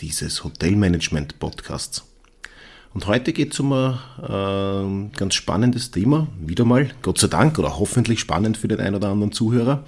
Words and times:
dieses 0.00 0.44
Hotelmanagement 0.44 1.38
Podcasts. 1.38 2.04
Und 2.92 3.06
heute 3.06 3.32
geht 3.32 3.52
es 3.52 3.60
um 3.60 3.72
ein 3.72 5.10
äh, 5.12 5.16
ganz 5.16 5.34
spannendes 5.34 5.90
Thema, 5.90 6.28
wieder 6.40 6.64
mal, 6.64 6.90
Gott 7.02 7.18
sei 7.18 7.28
Dank 7.28 7.58
oder 7.58 7.78
hoffentlich 7.78 8.20
spannend 8.20 8.56
für 8.56 8.68
den 8.68 8.80
einen 8.80 8.96
oder 8.96 9.08
anderen 9.08 9.32
Zuhörer, 9.32 9.84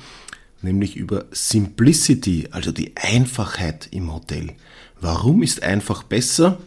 nämlich 0.60 0.96
über 0.96 1.24
Simplicity, 1.30 2.48
also 2.50 2.70
die 2.70 2.92
Einfachheit 2.96 3.88
im 3.90 4.12
Hotel. 4.12 4.52
Warum 5.00 5.42
ist 5.42 5.62
einfach 5.62 6.02
besser 6.02 6.58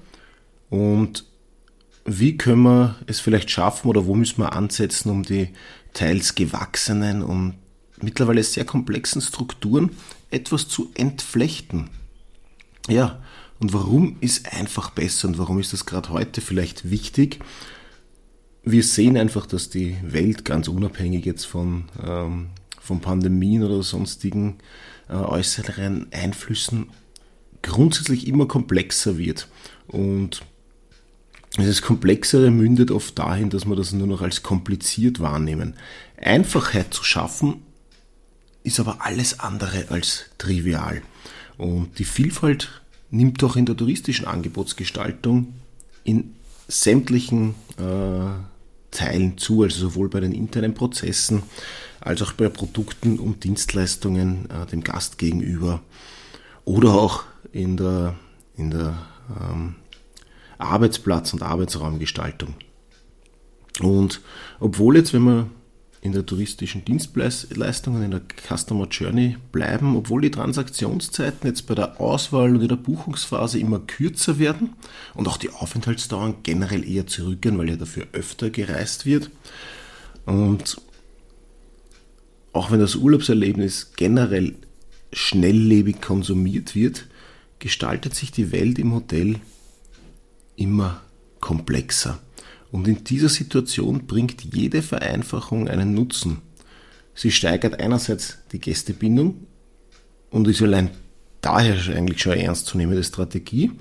und 0.70 1.26
wie 2.06 2.38
können 2.38 2.64
wir 2.64 2.96
es 3.06 3.20
vielleicht 3.20 3.52
schaffen 3.52 3.88
oder 3.88 4.08
wo 4.08 4.16
müssen 4.16 4.40
wir 4.42 4.54
ansetzen, 4.54 5.12
um 5.12 5.24
die 5.24 5.50
teils 5.94 6.36
gewachsenen 6.36 7.22
und 7.22 7.56
mittlerweile 8.02 8.44
sehr 8.44 8.66
komplexen 8.66 9.22
Strukturen 9.22 9.92
etwas 10.32 10.68
zu 10.68 10.90
entflechten. 10.96 11.90
Ja, 12.88 13.22
und 13.62 13.74
warum 13.74 14.18
ist 14.22 14.52
einfach 14.54 14.90
besser 14.90 15.28
und 15.28 15.38
warum 15.38 15.60
ist 15.60 15.72
das 15.72 15.86
gerade 15.86 16.10
heute 16.10 16.42
vielleicht 16.42 16.90
wichtig? 16.90 17.40
Wir 18.64 18.84
sehen 18.84 19.18
einfach, 19.18 19.46
dass 19.46 19.70
die 19.70 19.98
Welt 20.02 20.46
ganz 20.46 20.68
unabhängig 20.68 21.26
jetzt 21.26 21.46
von, 21.46 21.86
ähm, 22.04 22.50
von 22.80 23.02
Pandemien 23.02 23.64
oder 23.64 23.84
sonstigen 23.84 24.58
äh, 25.10 25.14
äußeren 25.14 26.08
Einflüssen 26.12 26.90
grundsätzlich 27.62 28.26
immer 28.26 28.48
komplexer 28.48 29.20
wird. 29.20 29.48
Und 29.88 30.42
dieses 31.60 31.84
Komplexere 31.84 32.50
mündet 32.50 32.90
oft 32.90 33.20
dahin, 33.20 33.52
dass 33.52 33.66
wir 33.66 33.76
das 33.76 33.92
nur 33.94 34.08
noch 34.08 34.22
als 34.22 34.42
kompliziert 34.42 35.20
wahrnehmen. 35.20 35.76
Einfachheit 36.18 36.96
zu 36.96 37.04
schaffen, 37.04 37.62
ist 38.64 38.80
aber 38.80 39.06
alles 39.06 39.40
andere 39.40 39.90
als 39.90 40.26
trivial. 40.40 41.04
Und 41.58 42.00
die 42.00 42.06
Vielfalt 42.06 42.81
nimmt 43.12 43.44
auch 43.44 43.56
in 43.56 43.66
der 43.66 43.78
touristischen 43.78 44.26
Angebotsgestaltung 44.26 45.54
in 46.04 46.36
sämtlichen 46.68 47.56
äh, 47.78 48.32
Teilen 48.92 49.38
zu, 49.38 49.64
also 49.64 49.90
sowohl 49.90 50.10
bei 50.10 50.20
den 50.20 50.32
internen 50.32 50.74
Prozessen 50.74 51.44
als 52.00 52.22
auch 52.22 52.34
bei 52.34 52.50
Produkten 52.50 53.20
und 53.20 53.44
Dienstleistungen 53.44 54.50
äh, 54.50 54.66
dem 54.66 54.84
Gast 54.84 55.18
gegenüber 55.18 55.82
oder 56.66 56.94
auch 56.94 57.24
in 57.52 57.78
der, 57.78 58.16
in 58.58 58.72
der 58.72 58.98
ähm, 59.40 59.76
Arbeitsplatz- 60.58 61.34
und 61.34 61.44
Arbeitsraumgestaltung. 61.44 62.56
Und 63.82 64.22
obwohl 64.60 64.98
jetzt, 64.98 65.14
wenn 65.14 65.22
man 65.22 65.50
in 66.02 66.14
der 66.14 66.26
touristischen 66.26 66.84
Dienstleistungen, 66.84 68.02
in 68.02 68.12
der 68.12 68.22
Customer 68.48 68.88
Journey 68.88 69.38
bleiben, 69.52 69.96
obwohl 69.96 70.22
die 70.22 70.32
Transaktionszeiten 70.32 71.48
jetzt 71.48 71.68
bei 71.68 71.76
der 71.76 72.02
Auswahl 72.02 72.56
und 72.56 72.62
in 72.62 72.68
der 72.68 72.76
Buchungsphase 72.76 73.60
immer 73.60 73.80
kürzer 73.80 74.40
werden 74.40 74.74
und 75.14 75.28
auch 75.28 75.38
die 75.38 75.52
Aufenthaltsdauern 75.52 76.38
generell 76.42 76.90
eher 76.90 77.06
zurückgehen, 77.06 77.58
weil 77.60 77.70
ja 77.70 77.76
dafür 77.76 78.08
öfter 78.14 78.50
gereist 78.50 79.06
wird. 79.06 79.30
Und 80.26 80.82
auch 82.52 82.72
wenn 82.72 82.80
das 82.80 82.96
Urlaubserlebnis 82.96 83.92
generell 83.96 84.56
schnelllebig 85.14 86.02
konsumiert 86.02 86.74
wird, 86.74 87.08
gestaltet 87.60 88.16
sich 88.16 88.32
die 88.32 88.52
Welt 88.52 88.80
im 88.80 88.94
Hotel 88.94 89.36
immer 90.56 91.02
komplexer. 91.40 92.20
Und 92.72 92.88
in 92.88 93.04
dieser 93.04 93.30
Situation 93.30 94.08
bringt 94.08 94.42
jede 94.54 94.82
Vereinfachung 94.82 95.68
einen 95.68 95.94
Nutzen. 95.94 96.42
Sie 97.14 97.32
steigert 97.32 97.80
einerseits 97.80 98.38
die 98.52 98.60
Gästebindung 98.60 99.48
und 100.30 100.48
ist 100.48 100.62
allein 100.62 100.92
daher 101.42 101.76
eigentlich 101.96 102.22
schon 102.22 102.34
eine 102.34 102.44
ernstzunehmende 102.44 103.04
Strategie. 103.04 103.72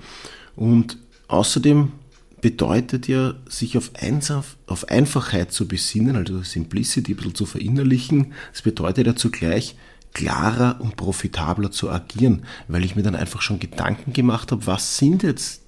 Und 0.55 0.97
außerdem 1.27 1.93
bedeutet 2.41 3.07
ja, 3.07 3.35
sich 3.47 3.77
auf, 3.77 3.91
Einsaf, 3.93 4.57
auf 4.67 4.89
Einfachheit 4.89 5.53
zu 5.53 5.67
besinnen, 5.67 6.15
also 6.15 6.41
Simplicity 6.41 7.13
ein 7.13 7.17
bisschen 7.17 7.35
zu 7.35 7.45
verinnerlichen. 7.45 8.33
Es 8.53 8.61
bedeutet 8.61 9.07
ja 9.07 9.15
zugleich, 9.15 9.75
klarer 10.13 10.81
und 10.81 10.97
profitabler 10.97 11.71
zu 11.71 11.89
agieren, 11.89 12.43
weil 12.67 12.83
ich 12.83 12.95
mir 12.95 13.03
dann 13.03 13.15
einfach 13.15 13.41
schon 13.41 13.59
Gedanken 13.59 14.11
gemacht 14.11 14.51
habe, 14.51 14.67
was 14.67 14.97
sind 14.97 15.23
jetzt 15.23 15.60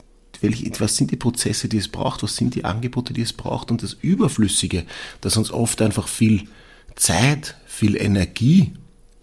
welche, 0.43 0.69
was 0.79 0.97
sind 0.97 1.09
die 1.09 1.15
Prozesse, 1.15 1.69
die 1.69 1.77
es 1.77 1.87
braucht, 1.87 2.21
was 2.21 2.35
sind 2.35 2.53
die 2.53 2.65
Angebote, 2.65 3.13
die 3.13 3.21
es 3.21 3.33
braucht 3.33 3.71
und 3.71 3.81
das 3.81 3.93
Überflüssige, 4.01 4.83
das 5.21 5.37
uns 5.37 5.49
oft 5.49 5.81
einfach 5.81 6.07
viel 6.07 6.47
Zeit, 6.95 7.55
viel 7.65 7.95
Energie, 7.95 8.73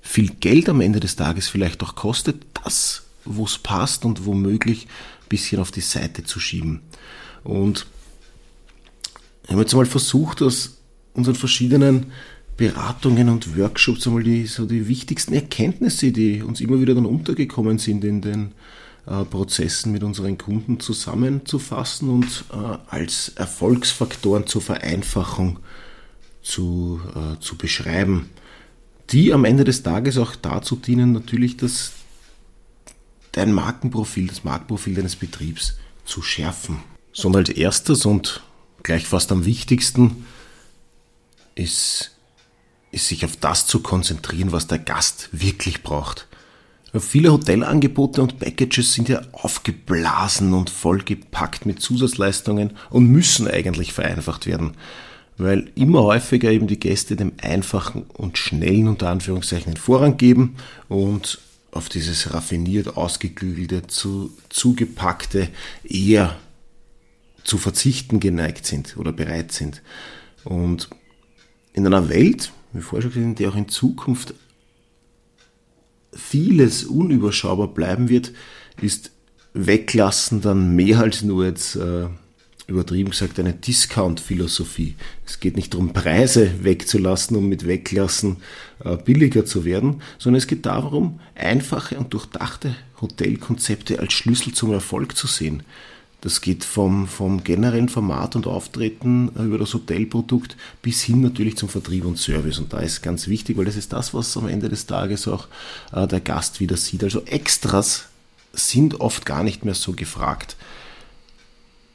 viel 0.00 0.30
Geld 0.40 0.68
am 0.70 0.80
Ende 0.80 0.98
des 0.98 1.16
Tages 1.16 1.48
vielleicht 1.48 1.82
auch 1.82 1.94
kostet, 1.94 2.42
das, 2.64 3.02
wo 3.24 3.44
es 3.44 3.58
passt 3.58 4.06
und 4.06 4.24
womöglich 4.24 4.86
ein 4.86 5.28
bisschen 5.28 5.60
auf 5.60 5.70
die 5.70 5.82
Seite 5.82 6.24
zu 6.24 6.40
schieben. 6.40 6.80
Und 7.44 7.86
ich 9.44 9.50
habe 9.50 9.60
jetzt 9.60 9.74
mal 9.74 9.86
versucht, 9.86 10.40
aus 10.40 10.78
unseren 11.12 11.34
verschiedenen 11.34 12.06
Beratungen 12.56 13.28
und 13.28 13.58
Workshops 13.58 14.06
einmal 14.06 14.22
die, 14.22 14.46
so 14.46 14.64
die 14.64 14.88
wichtigsten 14.88 15.34
Erkenntnisse, 15.34 16.12
die 16.12 16.42
uns 16.42 16.60
immer 16.62 16.80
wieder 16.80 16.94
dann 16.94 17.06
untergekommen 17.06 17.78
sind 17.78 18.04
in 18.04 18.22
den 18.22 18.52
äh, 19.06 19.24
Prozessen 19.24 19.92
mit 19.92 20.02
unseren 20.02 20.38
Kunden 20.38 20.80
zusammenzufassen 20.80 22.10
und 22.10 22.44
äh, 22.52 22.78
als 22.88 23.30
Erfolgsfaktoren 23.30 24.46
zur 24.46 24.62
Vereinfachung 24.62 25.58
zu, 26.42 27.00
äh, 27.14 27.40
zu 27.40 27.56
beschreiben, 27.56 28.30
die 29.10 29.32
am 29.32 29.44
Ende 29.44 29.64
des 29.64 29.82
Tages 29.82 30.18
auch 30.18 30.36
dazu 30.36 30.76
dienen, 30.76 31.12
natürlich 31.12 31.56
das, 31.56 31.92
dein 33.32 33.52
Markenprofil, 33.52 34.28
das 34.28 34.44
Markenprofil 34.44 34.94
deines 34.94 35.16
Betriebs 35.16 35.76
zu 36.04 36.22
schärfen. 36.22 36.82
Sondern 37.12 37.40
als 37.40 37.50
erstes 37.50 38.06
und 38.06 38.42
gleich 38.82 39.06
fast 39.06 39.32
am 39.32 39.44
wichtigsten 39.44 40.26
ist, 41.54 42.12
ist 42.92 43.08
sich 43.08 43.24
auf 43.24 43.36
das 43.36 43.66
zu 43.66 43.80
konzentrieren, 43.80 44.52
was 44.52 44.66
der 44.66 44.78
Gast 44.78 45.28
wirklich 45.32 45.82
braucht. 45.82 46.28
Viele 46.98 47.32
Hotelangebote 47.32 48.20
und 48.20 48.40
Packages 48.40 48.94
sind 48.94 49.08
ja 49.08 49.22
aufgeblasen 49.32 50.52
und 50.54 50.70
vollgepackt 50.70 51.64
mit 51.64 51.80
Zusatzleistungen 51.80 52.72
und 52.90 53.06
müssen 53.06 53.46
eigentlich 53.46 53.92
vereinfacht 53.92 54.46
werden, 54.46 54.72
weil 55.38 55.70
immer 55.76 56.02
häufiger 56.02 56.50
eben 56.50 56.66
die 56.66 56.80
Gäste 56.80 57.14
dem 57.14 57.32
einfachen 57.40 58.02
und 58.14 58.38
schnellen 58.38 58.88
unter 58.88 59.08
Anführungszeichen 59.08 59.76
Vorrang 59.76 60.16
geben 60.16 60.56
und 60.88 61.38
auf 61.70 61.88
dieses 61.88 62.34
raffiniert 62.34 62.96
ausgeklügelte, 62.96 63.86
zu, 63.86 64.32
zugepackte 64.48 65.48
eher 65.84 66.36
zu 67.44 67.58
verzichten 67.58 68.18
geneigt 68.18 68.66
sind 68.66 68.96
oder 68.96 69.12
bereit 69.12 69.52
sind. 69.52 69.82
Und 70.42 70.90
in 71.72 71.86
einer 71.86 72.08
Welt, 72.08 72.50
wie 72.72 72.80
vorher 72.80 73.02
schon 73.10 73.20
gesagt, 73.20 73.38
die 73.38 73.46
auch 73.46 73.54
in 73.54 73.68
Zukunft 73.68 74.34
vieles 76.12 76.84
unüberschaubar 76.84 77.68
bleiben 77.68 78.08
wird, 78.08 78.32
ist 78.80 79.12
Weglassen 79.52 80.40
dann 80.40 80.76
mehr 80.76 81.00
als 81.00 81.22
nur 81.22 81.44
jetzt 81.44 81.76
äh, 81.76 82.06
übertrieben 82.70 83.10
gesagt 83.10 83.38
eine 83.38 83.52
Discount-Philosophie. 83.52 84.94
Es 85.26 85.40
geht 85.40 85.56
nicht 85.56 85.74
darum, 85.74 85.92
Preise 85.92 86.64
wegzulassen, 86.64 87.36
um 87.36 87.48
mit 87.48 87.66
Weglassen 87.66 88.36
äh, 88.84 88.96
billiger 88.96 89.44
zu 89.44 89.64
werden, 89.64 90.02
sondern 90.18 90.38
es 90.38 90.46
geht 90.46 90.66
darum, 90.66 91.20
einfache 91.34 91.98
und 91.98 92.14
durchdachte 92.14 92.76
Hotelkonzepte 93.00 93.98
als 93.98 94.12
Schlüssel 94.12 94.54
zum 94.54 94.72
Erfolg 94.72 95.16
zu 95.16 95.26
sehen. 95.26 95.64
Das 96.20 96.42
geht 96.42 96.64
vom, 96.64 97.08
vom 97.08 97.42
generellen 97.44 97.88
Format 97.88 98.36
und 98.36 98.46
Auftreten 98.46 99.30
über 99.36 99.56
das 99.56 99.72
Hotelprodukt 99.72 100.56
bis 100.82 101.02
hin 101.02 101.22
natürlich 101.22 101.56
zum 101.56 101.70
Vertrieb 101.70 102.04
und 102.04 102.18
Service. 102.18 102.58
Und 102.58 102.72
da 102.72 102.80
ist 102.80 103.02
ganz 103.02 103.26
wichtig, 103.26 103.56
weil 103.56 103.64
das 103.64 103.76
ist 103.76 103.92
das, 103.92 104.12
was 104.12 104.36
am 104.36 104.46
Ende 104.46 104.68
des 104.68 104.86
Tages 104.86 105.26
auch 105.26 105.48
äh, 105.92 106.06
der 106.06 106.20
Gast 106.20 106.60
wieder 106.60 106.76
sieht. 106.76 107.02
Also 107.04 107.22
Extras 107.24 108.04
sind 108.52 109.00
oft 109.00 109.24
gar 109.24 109.42
nicht 109.42 109.64
mehr 109.64 109.74
so 109.74 109.92
gefragt. 109.92 110.56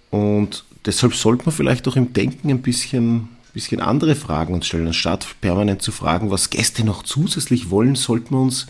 Und 0.09 0.63
deshalb 0.85 1.13
sollte 1.13 1.45
man 1.45 1.53
vielleicht 1.53 1.87
auch 1.87 1.95
im 1.95 2.13
Denken 2.13 2.49
ein 2.49 2.61
bisschen, 2.61 3.29
bisschen 3.53 3.81
andere 3.81 4.15
Fragen 4.15 4.55
uns 4.55 4.65
stellen. 4.65 4.87
Anstatt 4.87 5.39
permanent 5.41 5.83
zu 5.83 5.91
fragen, 5.91 6.31
was 6.31 6.49
Gäste 6.49 6.83
noch 6.83 7.03
zusätzlich 7.03 7.69
wollen, 7.69 7.95
sollten 7.95 8.31
wir 8.33 8.41
uns 8.41 8.65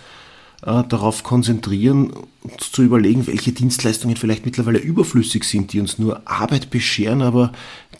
äh, 0.65 0.83
darauf 0.83 1.23
konzentrieren, 1.23 2.12
zu 2.57 2.83
überlegen, 2.83 3.27
welche 3.27 3.51
Dienstleistungen 3.51 4.17
vielleicht 4.17 4.45
mittlerweile 4.45 4.79
überflüssig 4.79 5.44
sind, 5.44 5.73
die 5.73 5.79
uns 5.79 6.00
nur 6.00 6.27
Arbeit 6.27 6.69
bescheren, 6.69 7.21
aber 7.21 7.51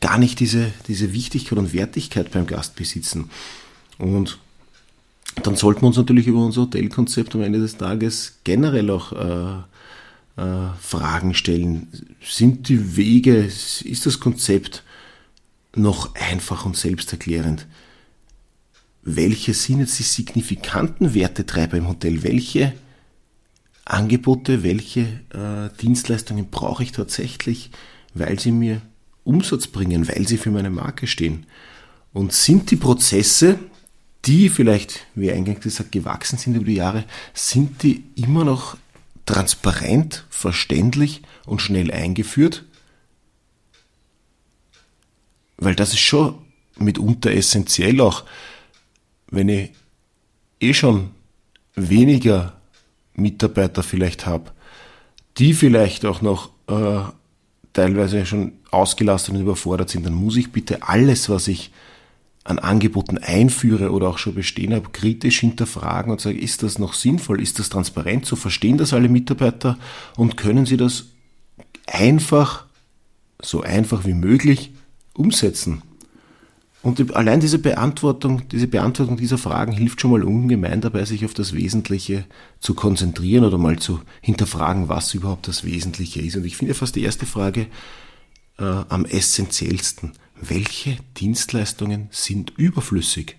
gar 0.02 0.18
nicht 0.18 0.40
diese, 0.40 0.72
diese 0.88 1.14
Wichtigkeit 1.14 1.58
und 1.58 1.74
Wertigkeit 1.74 2.32
beim 2.32 2.48
Gast 2.48 2.76
besitzen. 2.76 3.30
Und 3.98 4.40
dann 5.44 5.56
sollten 5.56 5.82
wir 5.82 5.88
uns 5.88 5.98
natürlich 5.98 6.28
über 6.28 6.44
unser 6.44 6.62
Hotelkonzept 6.62 7.36
am 7.36 7.42
Ende 7.42 7.60
des 7.60 7.78
Tages 7.78 8.40
generell 8.44 8.90
auch 8.90 9.12
äh, 9.14 10.42
äh, 10.42 10.70
Fragen 10.80 11.34
stellen. 11.34 11.88
Sind 12.24 12.70
die 12.70 12.98
Wege, 12.98 13.38
ist 13.38 14.06
das 14.06 14.20
Konzept 14.20 14.84
noch 15.76 16.16
einfach 16.16 16.66
und 16.66 16.78
selbsterklärend? 16.78 17.68
Welche 19.08 19.54
sind 19.54 19.82
jetzt 19.82 20.00
die 20.00 20.04
signifikanten 20.04 21.14
Wertetreiber 21.14 21.78
im 21.78 21.88
Hotel? 21.88 22.24
Welche 22.24 22.74
Angebote, 23.86 24.64
welche 24.64 25.02
äh, 25.30 25.70
Dienstleistungen 25.80 26.50
brauche 26.50 26.82
ich 26.82 26.92
tatsächlich, 26.92 27.70
weil 28.16 28.40
sie 28.40 28.52
mir 28.52 28.82
Umsatz 29.24 29.68
bringen, 29.68 30.08
weil 30.08 30.28
sie 30.28 30.38
für 30.38 30.50
meine 30.50 30.72
Marke 30.72 31.06
stehen? 31.06 31.46
Und 32.14 32.34
sind 32.34 32.72
die 32.72 32.78
Prozesse, 32.78 33.60
die 34.26 34.50
vielleicht, 34.50 35.06
wie 35.14 35.32
eingangs 35.32 35.62
gesagt, 35.62 35.92
gewachsen 35.92 36.40
sind 36.40 36.56
über 36.56 36.66
die 36.66 36.74
Jahre, 36.74 37.04
sind 37.36 37.84
die 37.84 38.06
immer 38.16 38.44
noch 38.44 38.76
transparent, 39.28 40.26
verständlich 40.32 41.22
und 41.46 41.62
schnell 41.62 41.92
eingeführt? 41.92 42.66
Weil 45.58 45.76
das 45.76 45.94
ist 45.94 46.00
schon 46.00 46.40
mitunter 46.80 47.32
essentiell 47.32 48.02
auch, 48.02 48.24
wenn 49.30 49.50
ich 49.50 49.72
eh 50.60 50.74
schon 50.74 51.12
weniger 51.76 52.54
Mitarbeiter 53.14 53.84
vielleicht 53.84 54.26
habe, 54.26 54.52
die 55.38 55.54
vielleicht 55.54 56.06
auch 56.06 56.22
noch 56.22 56.50
äh, 56.68 57.02
teilweise 57.74 58.26
schon 58.26 58.54
ausgelastet 58.72 59.36
und 59.36 59.42
überfordert 59.42 59.90
sind, 59.90 60.06
dann 60.06 60.14
muss 60.14 60.38
ich 60.38 60.52
bitte 60.52 60.84
alles, 60.84 61.30
was 61.30 61.48
ich 61.48 61.72
an 62.46 62.60
Angeboten 62.60 63.18
einführe 63.18 63.92
oder 63.92 64.08
auch 64.08 64.20
schon 64.20 64.36
bestehen 64.36 64.74
habe, 64.74 64.90
kritisch 64.92 65.40
hinterfragen 65.40 66.12
und 66.12 66.22
sage, 66.22 66.38
ist 66.38 66.62
das 66.62 66.78
noch 66.78 66.94
sinnvoll, 66.94 67.42
ist 67.42 67.58
das 67.58 67.70
transparent, 67.70 68.26
so 68.26 68.36
verstehen 68.36 68.78
das 68.78 68.94
alle 68.94 69.10
Mitarbeiter 69.10 69.78
und 70.16 70.38
können 70.38 70.68
sie 70.68 70.78
das 70.78 71.08
einfach, 71.88 72.66
so 73.42 73.62
einfach 73.62 74.06
wie 74.06 74.14
möglich 74.14 74.72
umsetzen. 75.14 75.82
Und 76.86 77.16
allein 77.16 77.40
diese 77.40 77.58
Beantwortung, 77.58 78.48
diese 78.50 78.68
Beantwortung 78.68 79.18
dieser 79.18 79.40
Fragen 79.40 79.72
hilft 79.72 80.00
schon 80.02 80.12
mal 80.12 80.24
ungemein 80.24 80.82
dabei, 80.82 81.04
sich 81.06 81.26
auf 81.26 81.34
das 81.34 81.54
Wesentliche 81.54 82.26
zu 82.60 82.76
konzentrieren 82.76 83.44
oder 83.44 83.58
mal 83.58 83.80
zu 83.80 84.02
hinterfragen, 84.22 84.88
was 84.88 85.12
überhaupt 85.16 85.48
das 85.48 85.64
Wesentliche 85.64 86.22
ist. 86.22 86.36
Und 86.36 86.46
ich 86.46 86.56
finde 86.56 86.76
fast 86.76 86.96
die 86.96 87.02
erste 87.02 87.26
Frage 87.26 87.66
äh, 88.60 88.64
am 88.64 89.06
essentiellsten 89.06 90.12
welche 90.40 90.98
Dienstleistungen 91.18 92.10
sind 92.12 92.54
überflüssig? 92.56 93.38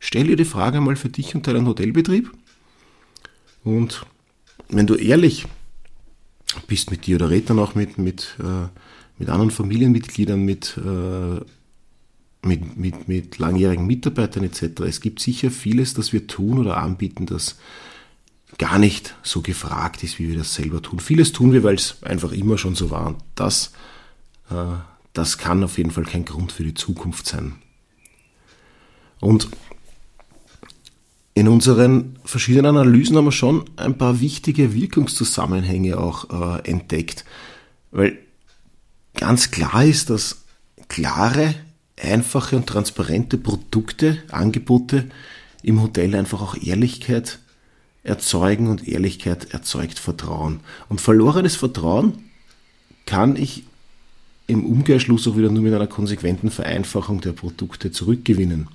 Stell 0.00 0.26
dir 0.26 0.36
die 0.36 0.44
Frage 0.44 0.80
mal 0.80 0.96
für 0.96 1.10
dich 1.10 1.36
und 1.36 1.46
deinen 1.46 1.66
Hotelbetrieb. 1.66 2.32
Und 3.62 4.04
wenn 4.68 4.88
du 4.88 4.94
ehrlich 4.94 5.46
bist 6.66 6.90
mit 6.90 7.06
dir 7.06 7.16
oder 7.16 7.30
red 7.30 7.50
dann 7.50 7.60
auch 7.60 7.76
mit, 7.76 7.98
mit, 7.98 8.36
äh, 8.40 8.66
mit 9.18 9.28
anderen 9.28 9.52
Familienmitgliedern, 9.52 10.40
mit, 10.40 10.76
äh, 10.78 11.40
mit, 12.42 12.76
mit, 12.76 13.08
mit 13.08 13.38
langjährigen 13.38 13.86
Mitarbeitern 13.86 14.44
etc. 14.44 14.80
Es 14.80 15.00
gibt 15.00 15.20
sicher 15.20 15.50
vieles, 15.50 15.94
das 15.94 16.12
wir 16.12 16.26
tun 16.26 16.58
oder 16.58 16.76
anbieten, 16.76 17.26
das 17.26 17.56
gar 18.58 18.78
nicht 18.78 19.14
so 19.22 19.42
gefragt 19.42 20.02
ist, 20.02 20.18
wie 20.18 20.28
wir 20.28 20.38
das 20.38 20.54
selber 20.54 20.80
tun. 20.80 21.00
Vieles 21.00 21.32
tun 21.32 21.52
wir, 21.52 21.62
weil 21.62 21.74
es 21.74 22.02
einfach 22.02 22.32
immer 22.32 22.58
schon 22.58 22.74
so 22.74 22.90
war. 22.90 23.06
Und 23.06 23.18
das 23.34 23.72
äh, 24.50 24.76
das 25.18 25.38
kann 25.38 25.64
auf 25.64 25.78
jeden 25.78 25.90
Fall 25.90 26.04
kein 26.04 26.24
Grund 26.24 26.52
für 26.52 26.62
die 26.62 26.74
Zukunft 26.74 27.26
sein. 27.26 27.56
Und 29.20 29.48
in 31.34 31.48
unseren 31.48 32.18
verschiedenen 32.24 32.76
Analysen 32.76 33.16
haben 33.16 33.24
wir 33.24 33.32
schon 33.32 33.68
ein 33.76 33.98
paar 33.98 34.20
wichtige 34.20 34.74
Wirkungszusammenhänge 34.74 35.98
auch 35.98 36.58
äh, 36.58 36.70
entdeckt. 36.70 37.24
Weil 37.90 38.18
ganz 39.14 39.50
klar 39.50 39.84
ist, 39.84 40.10
dass 40.10 40.44
klare, 40.88 41.54
einfache 42.02 42.56
und 42.56 42.66
transparente 42.66 43.38
Produkte, 43.38 44.18
Angebote 44.30 45.06
im 45.62 45.82
Hotel 45.82 46.14
einfach 46.14 46.40
auch 46.40 46.56
Ehrlichkeit 46.56 47.38
erzeugen 48.02 48.68
und 48.68 48.88
Ehrlichkeit 48.88 49.52
erzeugt 49.52 49.98
Vertrauen. 49.98 50.60
Und 50.88 51.00
verlorenes 51.00 51.56
Vertrauen 51.56 52.24
kann 53.06 53.36
ich 53.36 53.64
im 54.46 54.64
Umkehrschluss 54.64 55.28
auch 55.28 55.36
wieder 55.36 55.50
nur 55.50 55.62
mit 55.62 55.74
einer 55.74 55.86
konsequenten 55.86 56.50
Vereinfachung 56.50 57.20
der 57.20 57.32
Produkte 57.32 57.90
zurückgewinnen. 57.90 58.68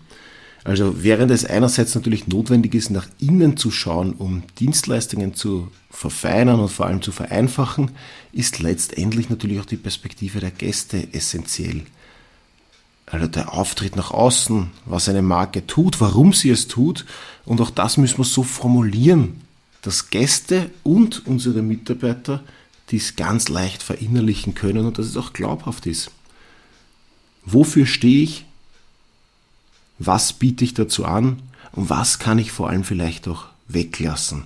Also 0.64 1.04
während 1.04 1.30
es 1.32 1.46
einerseits 1.46 1.94
natürlich 1.94 2.28
notwendig 2.28 2.74
ist, 2.74 2.90
nach 2.90 3.08
innen 3.20 3.58
zu 3.58 3.70
schauen, 3.70 4.14
um 4.14 4.44
Dienstleistungen 4.60 5.34
zu 5.34 5.70
verfeinern 5.90 6.60
und 6.60 6.70
vor 6.70 6.86
allem 6.86 7.02
zu 7.02 7.12
vereinfachen, 7.12 7.92
ist 8.32 8.60
letztendlich 8.60 9.30
natürlich 9.30 9.60
auch 9.60 9.66
die 9.66 9.76
Perspektive 9.76 10.40
der 10.40 10.52
Gäste 10.52 11.08
essentiell. 11.12 11.82
Also 13.14 13.28
der 13.28 13.54
Auftritt 13.54 13.96
nach 13.96 14.10
außen, 14.10 14.72
was 14.86 15.08
eine 15.08 15.22
Marke 15.22 15.68
tut, 15.68 16.02
warum 16.02 16.34
sie 16.34 16.50
es 16.50 16.68
tut 16.68 17.06
und 17.46 17.62
auch 17.62 17.70
das 17.70 17.98
müssen 17.98 18.18
wir 18.18 18.26
so 18.26 18.42
formulieren, 18.42 19.42
dass 19.84 20.10
Gäste 20.10 20.72
und 20.82 21.28
unsere 21.28 21.62
Mitarbeiter 21.62 22.44
die 22.90 22.98
es 22.98 23.16
ganz 23.16 23.50
leicht 23.50 23.84
verinnerlichen 23.84 24.56
können 24.56 24.88
und 24.88 24.98
dass 24.98 25.06
es 25.06 25.16
auch 25.16 25.32
glaubhaft 25.32 25.86
ist. 25.86 26.10
Wofür 27.46 27.86
stehe 27.86 28.24
ich? 28.24 28.46
Was 30.00 30.34
biete 30.34 30.64
ich 30.64 30.74
dazu 30.74 31.06
an? 31.06 31.44
Und 31.72 31.92
was 31.92 32.18
kann 32.18 32.40
ich 32.40 32.52
vor 32.52 32.70
allem 32.70 32.84
vielleicht 32.84 33.28
auch 33.28 33.46
weglassen? 33.68 34.46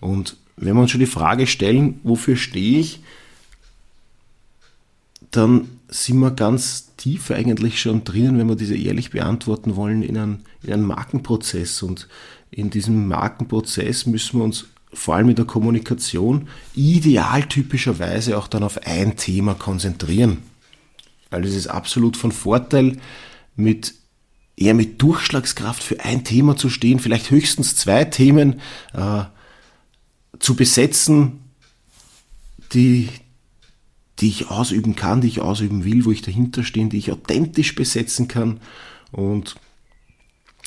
Und 0.00 0.36
wenn 0.56 0.74
wir 0.74 0.82
uns 0.82 0.90
schon 0.90 1.00
die 1.00 1.06
Frage 1.06 1.46
stellen, 1.46 2.00
wofür 2.02 2.36
stehe 2.36 2.80
ich, 2.80 3.00
dann 5.30 5.68
sind 5.92 6.18
wir 6.18 6.30
ganz 6.30 6.94
tief 6.96 7.30
eigentlich 7.30 7.80
schon 7.80 8.04
drinnen, 8.04 8.38
wenn 8.38 8.48
wir 8.48 8.56
diese 8.56 8.76
ehrlich 8.76 9.10
beantworten 9.10 9.76
wollen, 9.76 10.02
in 10.02 10.16
einen, 10.16 10.44
in 10.62 10.72
einen 10.72 10.86
Markenprozess. 10.86 11.82
Und 11.82 12.08
in 12.50 12.70
diesem 12.70 13.08
Markenprozess 13.08 14.06
müssen 14.06 14.38
wir 14.38 14.44
uns 14.44 14.66
vor 14.94 15.14
allem 15.14 15.28
in 15.28 15.36
der 15.36 15.44
Kommunikation 15.44 16.48
idealtypischerweise 16.74 18.38
auch 18.38 18.48
dann 18.48 18.62
auf 18.62 18.86
ein 18.86 19.16
Thema 19.16 19.54
konzentrieren. 19.54 20.38
Weil 21.30 21.44
es 21.44 21.54
ist 21.54 21.68
absolut 21.68 22.16
von 22.16 22.32
Vorteil, 22.32 22.98
mit 23.54 23.94
eher 24.56 24.74
mit 24.74 25.00
Durchschlagskraft 25.00 25.82
für 25.82 26.00
ein 26.00 26.24
Thema 26.24 26.56
zu 26.56 26.70
stehen, 26.70 27.00
vielleicht 27.00 27.30
höchstens 27.30 27.76
zwei 27.76 28.04
Themen 28.04 28.60
äh, 28.94 29.24
zu 30.38 30.54
besetzen, 30.56 31.40
die, 32.72 33.08
die 34.22 34.28
ich 34.28 34.50
ausüben 34.50 34.96
kann, 34.96 35.20
die 35.20 35.28
ich 35.28 35.40
ausüben 35.40 35.84
will, 35.84 36.04
wo 36.04 36.12
ich 36.12 36.22
dahinter 36.22 36.64
stehe, 36.64 36.86
die 36.86 36.98
ich 36.98 37.12
authentisch 37.12 37.74
besetzen 37.74 38.28
kann 38.28 38.60
und 39.10 39.56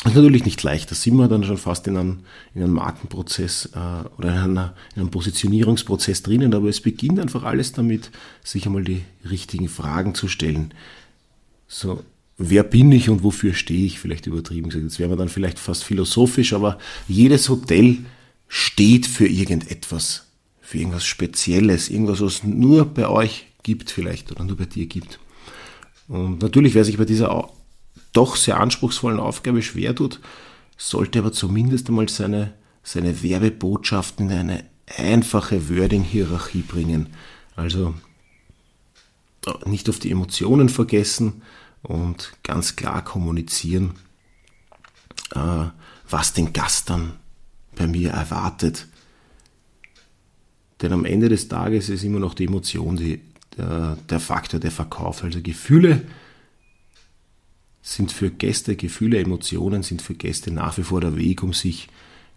das 0.03 0.12
ist 0.12 0.17
natürlich 0.17 0.45
nicht 0.45 0.62
leicht, 0.62 0.91
da 0.91 0.95
sind 0.95 1.15
wir 1.15 1.27
dann 1.27 1.43
schon 1.43 1.57
fast 1.57 1.88
in 1.88 1.97
einem, 1.97 2.19
in 2.53 2.62
einem 2.62 2.74
Markenprozess 2.74 3.71
äh, 3.74 4.07
oder 4.17 4.29
in, 4.33 4.38
einer, 4.38 4.75
in 4.93 5.01
einem 5.01 5.09
Positionierungsprozess 5.09 6.21
drinnen, 6.21 6.53
aber 6.53 6.69
es 6.69 6.79
beginnt 6.79 7.19
einfach 7.19 7.43
alles 7.43 7.71
damit, 7.71 8.12
sich 8.43 8.67
einmal 8.67 8.83
die 8.83 9.01
richtigen 9.27 9.67
Fragen 9.67 10.13
zu 10.13 10.27
stellen. 10.27 10.75
So, 11.67 12.03
wer 12.38 12.63
bin 12.63 12.91
ich 12.91 13.09
und 13.09 13.24
wofür 13.24 13.55
stehe 13.55 13.85
ich? 13.85 13.97
Vielleicht 13.97 14.27
übertrieben 14.27 14.69
gesagt. 14.69 14.83
Jetzt 14.83 15.00
wären 15.00 15.09
wir 15.09 15.17
dann 15.17 15.29
vielleicht 15.29 15.57
fast 15.57 15.83
philosophisch, 15.83 16.53
aber 16.53 16.77
jedes 17.07 17.50
Hotel 17.50 17.97
steht 18.47 19.07
für 19.07 19.27
irgendetwas, 19.27 20.25
für 20.65 20.79
irgendwas 20.79 21.05
Spezielles, 21.05 21.89
irgendwas, 21.89 22.22
was 22.22 22.43
nur 22.43 22.86
bei 22.86 23.07
euch 23.07 23.45
gibt 23.62 23.91
vielleicht 23.91 24.31
oder 24.31 24.43
nur 24.43 24.57
bei 24.57 24.65
dir 24.65 24.88
gibt. 24.88 25.19
Und 26.07 26.41
natürlich, 26.41 26.74
wer 26.74 26.84
sich 26.84 26.98
bei 26.98 27.05
dieser 27.05 27.50
doch 28.13 28.36
sehr 28.36 28.60
anspruchsvollen 28.60 29.19
Aufgabe 29.19 29.62
schwer 29.62 29.93
tut, 29.93 30.19
sollte 30.75 31.19
aber 31.19 31.31
zumindest 31.31 31.88
einmal 31.88 32.10
seine, 32.10 32.53
seine 32.81 33.22
Werbebotschaften 33.22 34.31
in 34.31 34.38
eine 34.38 34.65
einfache 34.98 35.69
Wording-Hierarchie 35.69 36.63
bringen. 36.63 37.10
Also 37.55 37.93
äh, 39.45 39.69
nicht 39.69 39.88
auf 39.88 40.00
die 40.00 40.10
Emotionen 40.10 40.69
vergessen 40.69 41.43
und 41.84 42.34
ganz 42.41 42.75
klar 42.75 43.03
kommunizieren, 43.03 43.93
äh, 45.36 45.65
was 46.10 46.34
den 46.34 46.53
Gast 46.53 46.89
dann 46.89 47.13
bei 47.75 47.86
mir 47.86 48.12
erwartet. 48.12 48.88
Denn 50.82 50.91
am 50.91 51.05
Ende 51.05 51.29
des 51.29 51.48
Tages 51.48 51.89
ist 51.89 52.03
immer 52.03 52.20
noch 52.20 52.34
die 52.34 52.46
Emotion 52.46 52.98
die, 52.98 53.22
der, 53.58 53.98
der 54.10 54.20
Faktor 54.20 54.60
der 54.60 54.72
Verkauf. 54.72 55.24
Also 55.24 55.41
Gefühle 55.41 56.01
sind 57.82 58.12
für 58.12 58.32
Gäste, 58.32 58.75
Gefühle, 58.75 59.20
Emotionen 59.20 59.84
sind 59.84 60.01
für 60.01 60.15
Gäste 60.15 60.51
nach 60.51 60.77
wie 60.77 60.84
vor 60.84 61.01
der 61.01 61.15
Weg, 61.15 61.44
um 61.44 61.53
sich 61.53 61.88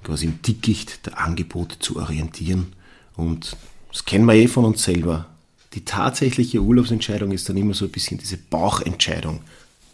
quasi 0.04 0.26
im 0.26 0.42
Dickicht 0.42 1.06
der 1.06 1.18
Angebote 1.18 1.78
zu 1.78 1.96
orientieren. 1.96 2.74
Und 3.16 3.56
das 3.90 4.04
kennen 4.04 4.26
wir 4.26 4.34
eh 4.34 4.46
von 4.46 4.64
uns 4.64 4.84
selber. 4.84 5.26
Die 5.74 5.84
tatsächliche 5.84 6.62
Urlaubsentscheidung 6.62 7.32
ist 7.32 7.48
dann 7.48 7.56
immer 7.56 7.74
so 7.74 7.86
ein 7.86 7.90
bisschen 7.90 8.18
diese 8.18 8.36
Bauchentscheidung. 8.36 9.40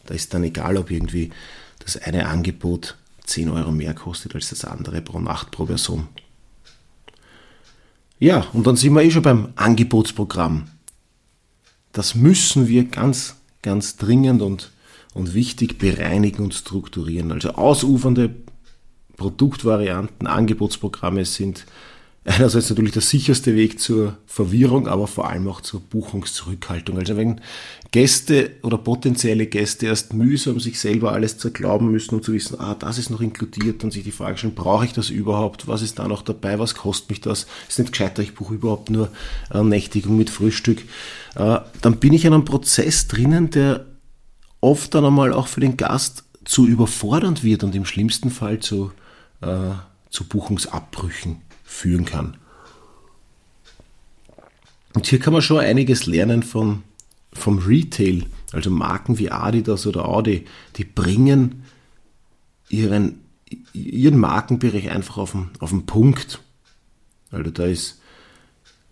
Da 0.07 0.15
ist 0.15 0.35
dann 0.35 0.45
egal, 0.45 0.77
ob 0.77 0.91
irgendwie 0.91 1.31
das 1.79 1.97
eine 1.97 2.27
Angebot 2.27 2.97
10 3.25 3.49
Euro 3.49 3.73
mehr 3.73 3.95
kostet 3.95 4.35
als 4.35 4.51
das 4.51 4.65
andere 4.65 5.01
pro 5.01 5.21
Nacht 5.21 5.51
pro 5.51 5.65
Person. 5.65 6.09
Ja, 8.18 8.47
und 8.52 8.66
dann 8.66 8.76
sind 8.76 8.94
wir 8.94 9.02
eh 9.02 9.11
schon 9.11 9.23
beim 9.23 9.49
Angebotsprogramm. 9.56 10.64
Das 11.92 12.14
müssen 12.14 12.68
wir 12.68 12.85
ganz, 12.85 13.37
ganz 13.62 13.97
dringend 13.97 14.42
und, 14.42 14.73
und 15.14 15.35
wichtig 15.35 15.78
bereinigen 15.78 16.44
und 16.44 16.54
strukturieren. 16.54 17.33
Also 17.33 17.50
ausufernde 17.50 18.35
Produktvarianten, 19.16 20.26
Angebotsprogramme 20.26 21.25
sind 21.25 21.66
einerseits 22.25 22.71
natürlich 22.71 22.93
der 22.93 23.02
sicherste 23.02 23.54
Weg 23.54 23.78
zur 23.78 24.16
Verwirrung, 24.26 24.88
aber 24.88 25.07
vor 25.07 25.28
allem 25.28 25.47
auch 25.47 25.61
zur 25.61 25.81
Buchungszurückhaltung. 25.81 26.99
Also 26.99 27.16
wenn 27.16 27.40
Gäste 27.90 28.52
oder 28.62 28.78
potenzielle 28.78 29.47
Gäste 29.47 29.87
erst 29.87 30.14
mühsam 30.14 30.59
sich 30.59 30.81
selber 30.81 31.12
alles 31.12 31.37
zu 31.37 31.50
glauben 31.50 31.90
müssen, 31.90 32.14
um 32.14 32.23
zu 32.23 32.33
wissen, 32.33 32.59
ah, 32.59 32.75
das 32.75 32.99
ist 32.99 33.11
noch 33.11 33.21
inkludiert 33.21 33.85
und 33.85 33.93
sich 33.93 34.04
die 34.04 34.11
Frage 34.11 34.38
stellen, 34.38 34.54
brauche 34.54 34.87
ich 34.87 34.95
das 34.95 35.11
überhaupt? 35.11 35.69
Was 35.69 35.83
ist 35.83 35.99
da 35.99 36.09
noch 36.09 36.23
dabei? 36.23 36.59
Was 36.59 36.75
kostet 36.75 37.11
mich 37.11 37.21
das? 37.21 37.47
Ist 37.69 37.78
nicht 37.78 37.93
gescheiter, 37.93 38.23
ich 38.23 38.35
buche 38.35 38.54
überhaupt 38.54 38.90
nur 38.90 39.11
äh, 39.52 39.62
Nächtigung 39.62 40.16
mit 40.16 40.31
Frühstück. 40.31 40.81
Äh, 41.35 41.61
dann 41.83 41.97
bin 41.99 42.14
ich 42.14 42.25
in 42.25 42.33
einem 42.33 42.47
Prozess 42.47 43.07
drinnen, 43.07 43.50
der 43.50 43.85
oft 44.62 44.95
dann 44.95 45.04
einmal 45.04 45.35
auch 45.35 45.49
für 45.49 45.61
den 45.61 45.76
Gast 45.76 46.25
zu 46.47 46.66
überfordernd 46.66 47.45
wird 47.45 47.64
und 47.64 47.75
im 47.75 47.85
schlimmsten 47.85 48.31
Fall 48.31 48.61
zu, 48.61 48.93
äh, 49.43 49.73
zu 50.09 50.25
Buchungsabbrüchen 50.25 51.43
führen 51.64 52.04
kann. 52.04 52.37
Und 54.94 55.06
hier 55.09 55.18
kann 55.18 55.33
man 55.33 55.42
schon 55.42 55.59
einiges 55.59 56.06
lernen 56.06 56.42
von, 56.44 56.85
vom 57.33 57.59
Retail. 57.59 58.26
Also 58.52 58.71
Marken 58.71 59.18
wie 59.18 59.30
Adidas 59.30 59.87
oder 59.87 60.09
Audi, 60.09 60.47
die 60.76 60.85
bringen 60.85 61.64
ihren, 62.68 63.21
ihren 63.73 64.16
Markenbereich 64.16 64.90
einfach 64.90 65.16
auf 65.16 65.33
den, 65.33 65.50
auf 65.59 65.71
den 65.71 65.87
Punkt. 65.87 66.40
Also 67.33 67.50
da 67.50 67.64
ist, 67.64 68.00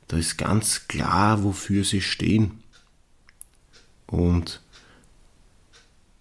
da 0.09 0.17
ist 0.17 0.37
ganz 0.37 0.89
klar, 0.89 1.45
wofür 1.45 1.85
sie 1.85 2.01
stehen. 2.01 2.63
Und 4.09 4.61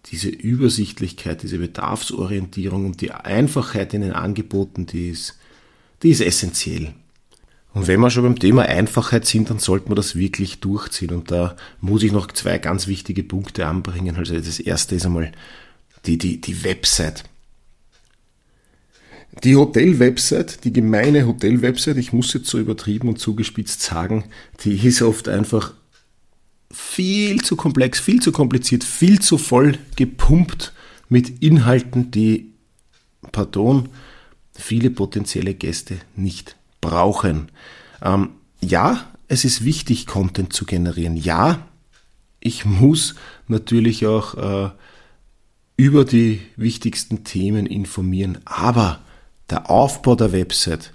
diese 0.05 0.29
Übersichtlichkeit, 0.29 1.41
diese 1.41 1.58
Bedarfsorientierung 1.58 2.86
und 2.86 3.01
die 3.01 3.12
Einfachheit 3.12 3.93
in 3.93 4.01
den 4.01 4.13
Angeboten, 4.13 4.86
die 4.86 5.10
ist, 5.10 5.39
die 6.03 6.10
ist 6.10 6.22
essentiell. 6.22 6.93
Und 7.74 7.88
wenn 7.88 8.01
wir 8.01 8.10
schon 8.10 8.24
beim 8.24 8.39
Thema 8.39 8.63
Einfachheit 8.63 9.25
sind, 9.25 9.50
dann 9.50 9.60
sollte 9.60 9.88
man 9.88 9.96
das 9.96 10.15
wirklich 10.15 10.60
durchziehen. 10.60 11.12
Und 11.12 11.31
da 11.31 11.55
muss 11.79 12.03
ich 12.03 12.12
noch 12.12 12.27
zwei 12.31 12.58
ganz 12.58 12.88
wichtige 12.88 13.24
Punkte 13.24 13.65
anbringen. 13.65 14.17
Also 14.17 14.36
das 14.36 14.60
erste 14.60 14.96
ist 14.96 15.05
einmal 15.05 15.31
die, 16.05 16.17
die, 16.17 16.41
die 16.41 16.63
Website. 16.63 17.24
Die 19.46 19.55
Hotel-Website, 19.55 20.65
die 20.65 20.74
gemeine 20.74 21.25
Hotel-Website, 21.25 21.96
ich 21.96 22.12
muss 22.12 22.34
jetzt 22.34 22.50
so 22.50 22.60
übertrieben 22.60 23.08
und 23.08 23.20
zugespitzt 23.20 23.81
sagen, 23.81 24.25
die 24.65 24.75
ist 24.86 25.01
oft 25.01 25.29
einfach 25.29 25.74
viel 26.70 27.41
zu 27.41 27.55
komplex, 27.55 28.01
viel 28.01 28.22
zu 28.22 28.34
kompliziert, 28.34 28.84
viel 28.84 29.20
zu 29.20 29.38
voll 29.38 29.77
gepumpt 29.96 30.74
mit 31.08 31.41
Inhalten, 31.41 32.12
die, 32.12 32.51
pardon, 33.31 33.88
viele 34.53 34.89
potenzielle 34.89 35.53
Gäste 35.53 35.98
nicht 36.15 36.55
brauchen. 36.81 37.50
Ähm, 38.01 38.31
ja, 38.62 39.08
es 39.27 39.46
ist 39.46 39.63
wichtig, 39.63 40.08
Content 40.08 40.53
zu 40.53 40.65
generieren. 40.65 41.15
Ja, 41.15 41.67
ich 42.39 42.65
muss 42.65 43.15
natürlich 43.48 44.05
auch 44.05 44.36
äh, 44.36 44.72
über 45.77 46.05
die 46.05 46.41
wichtigsten 46.58 47.24
Themen 47.24 47.65
informieren, 47.65 48.39
aber 48.46 49.00
der 49.50 49.70
Aufbau 49.70 50.15
der 50.15 50.31
Website 50.31 50.91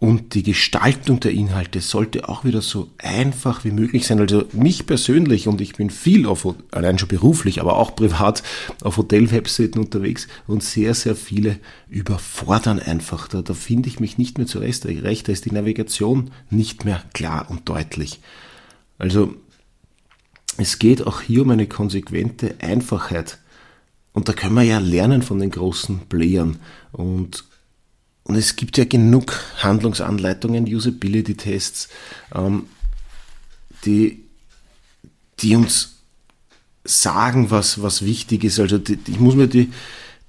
und 0.00 0.34
die 0.34 0.44
Gestaltung 0.44 1.18
der 1.18 1.32
Inhalte 1.32 1.80
sollte 1.80 2.28
auch 2.28 2.44
wieder 2.44 2.62
so 2.62 2.88
einfach 2.98 3.64
wie 3.64 3.72
möglich 3.72 4.06
sein. 4.06 4.20
Also 4.20 4.44
mich 4.52 4.86
persönlich, 4.86 5.48
und 5.48 5.60
ich 5.60 5.74
bin 5.74 5.90
viel 5.90 6.26
auf, 6.26 6.46
allein 6.70 7.00
schon 7.00 7.08
beruflich, 7.08 7.60
aber 7.60 7.76
auch 7.76 7.96
privat 7.96 8.44
auf 8.82 8.96
Hotel-Webseiten 8.96 9.80
unterwegs 9.80 10.28
und 10.46 10.62
sehr, 10.62 10.94
sehr 10.94 11.16
viele 11.16 11.58
überfordern 11.88 12.78
einfach. 12.78 13.26
Da, 13.26 13.42
da 13.42 13.54
finde 13.54 13.88
ich 13.88 13.98
mich 13.98 14.18
nicht 14.18 14.38
mehr 14.38 14.46
zurecht. 14.46 14.86
Recht, 14.86 15.26
da 15.26 15.32
ist 15.32 15.46
die 15.46 15.52
Navigation 15.52 16.30
nicht 16.48 16.84
mehr 16.84 17.02
klar 17.12 17.50
und 17.50 17.68
deutlich. 17.68 18.20
Also 18.98 19.34
es 20.58 20.78
geht 20.78 21.04
auch 21.04 21.22
hier 21.22 21.42
um 21.42 21.50
eine 21.50 21.66
konsequente 21.66 22.54
Einfachheit. 22.60 23.38
Und 24.12 24.28
da 24.28 24.32
können 24.32 24.54
wir 24.54 24.62
ja 24.62 24.78
lernen 24.78 25.22
von 25.22 25.40
den 25.40 25.50
großen 25.50 26.02
Playern. 26.08 26.58
Und 26.92 27.47
und 28.28 28.36
es 28.36 28.56
gibt 28.56 28.76
ja 28.76 28.84
genug 28.84 29.40
Handlungsanleitungen, 29.56 30.66
Usability-Tests, 30.66 31.88
ähm, 32.34 32.66
die, 33.86 34.22
die 35.40 35.56
uns 35.56 36.02
sagen, 36.84 37.50
was, 37.50 37.82
was 37.82 38.04
wichtig 38.04 38.44
ist. 38.44 38.60
Also 38.60 38.76
die, 38.76 38.98
ich 39.08 39.18
muss 39.18 39.34
mir 39.34 39.48
die, 39.48 39.72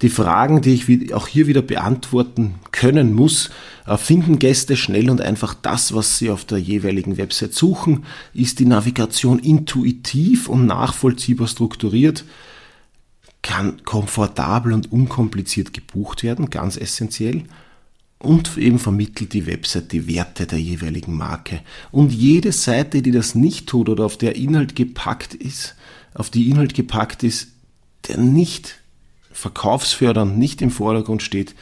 die 0.00 0.08
Fragen, 0.08 0.62
die 0.62 0.72
ich 0.72 1.12
auch 1.12 1.28
hier 1.28 1.46
wieder 1.46 1.60
beantworten 1.60 2.54
können 2.72 3.12
muss, 3.12 3.50
äh, 3.86 3.98
finden 3.98 4.38
Gäste 4.38 4.78
schnell 4.78 5.10
und 5.10 5.20
einfach 5.20 5.52
das, 5.52 5.92
was 5.92 6.16
sie 6.16 6.30
auf 6.30 6.46
der 6.46 6.56
jeweiligen 6.56 7.18
Website 7.18 7.52
suchen? 7.52 8.06
Ist 8.32 8.60
die 8.60 8.66
Navigation 8.66 9.38
intuitiv 9.38 10.48
und 10.48 10.64
nachvollziehbar 10.64 11.48
strukturiert? 11.48 12.24
Kann 13.42 13.82
komfortabel 13.84 14.72
und 14.72 14.90
unkompliziert 14.90 15.74
gebucht 15.74 16.22
werden, 16.22 16.48
ganz 16.48 16.78
essentiell 16.78 17.44
und 18.20 18.58
eben 18.58 18.78
vermittelt 18.78 19.32
die 19.32 19.46
Website 19.46 19.92
die 19.92 20.06
Werte 20.06 20.46
der 20.46 20.60
jeweiligen 20.60 21.16
Marke. 21.16 21.62
Und 21.90 22.12
jede 22.12 22.52
Seite, 22.52 23.00
die 23.00 23.12
das 23.12 23.34
nicht 23.34 23.66
tut 23.66 23.88
oder 23.88 24.04
auf 24.04 24.18
der 24.18 24.36
Inhalt 24.36 24.76
gepackt 24.76 25.34
ist, 25.34 25.74
auf 26.12 26.28
die 26.28 26.50
Inhalt 26.50 26.74
gepackt 26.74 27.22
ist, 27.22 27.48
der 28.08 28.18
nicht 28.18 28.78
verkaufsfördernd, 29.32 30.36
nicht 30.36 30.60
im 30.60 30.70
Vordergrund 30.70 31.22
steht, 31.22 31.54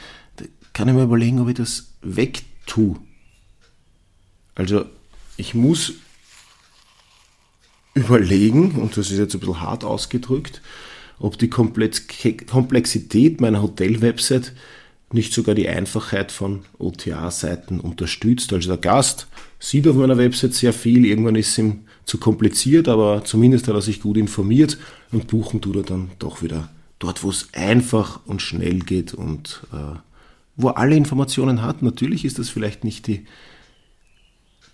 kann 0.73 0.89
ich 0.89 0.93
mir 0.93 1.03
überlegen, 1.03 1.39
ob 1.39 1.47
ich 1.47 1.55
das 1.55 1.93
wegtue. 2.01 2.97
Also 4.55 4.85
ich 5.37 5.55
muss 5.55 5.93
überlegen, 7.93 8.71
und 8.71 8.97
das 8.97 9.11
ist 9.11 9.17
jetzt 9.17 9.33
ein 9.33 9.39
bisschen 9.39 9.61
hart 9.61 9.85
ausgedrückt, 9.85 10.61
ob 11.19 11.37
die 11.37 11.49
Komplexität 11.49 13.39
meiner 13.39 13.61
Hotel-Website 13.61 14.53
nicht 15.13 15.33
sogar 15.33 15.55
die 15.55 15.67
Einfachheit 15.67 16.31
von 16.31 16.61
OTA-Seiten 16.77 17.79
unterstützt. 17.79 18.53
Also 18.53 18.69
der 18.69 18.77
Gast 18.77 19.27
sieht 19.59 19.87
auf 19.87 19.95
meiner 19.95 20.17
Website 20.17 20.53
sehr 20.53 20.73
viel, 20.73 21.05
irgendwann 21.05 21.35
ist 21.35 21.49
es 21.49 21.57
ihm 21.57 21.81
zu 22.05 22.17
kompliziert, 22.17 22.87
aber 22.87 23.23
zumindest 23.25 23.67
hat 23.67 23.75
er 23.75 23.81
sich 23.81 24.01
gut 24.01 24.17
informiert 24.17 24.77
und 25.11 25.27
buchen 25.27 25.61
tut 25.61 25.75
er 25.75 25.83
dann 25.83 26.11
doch 26.19 26.41
wieder 26.41 26.69
dort, 26.99 27.23
wo 27.23 27.29
es 27.29 27.49
einfach 27.53 28.19
und 28.25 28.41
schnell 28.41 28.79
geht 28.79 29.13
und 29.13 29.61
äh, 29.71 29.97
wo 30.55 30.69
er 30.69 30.77
alle 30.77 30.95
Informationen 30.95 31.61
hat. 31.61 31.81
Natürlich 31.81 32.25
ist 32.25 32.37
das 32.37 32.49
vielleicht 32.49 32.83
nicht 32.83 33.07
die, 33.07 33.25